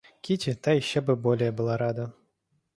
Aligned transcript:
Кити, 0.21 0.55
та 0.55 0.71
еще 0.71 0.99
бы 0.99 1.15
более 1.15 1.51
была 1.51 1.77
рада. 1.77 2.11